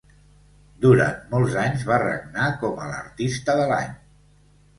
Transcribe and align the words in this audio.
Durant 0.85 1.19
molts 1.33 1.57
anys 1.63 1.83
va 1.89 1.99
regnar 2.05 2.47
com 2.65 2.81
a 2.85 2.89
l'Artista 2.93 3.57
de 3.61 3.71
l'Any. 3.75 3.95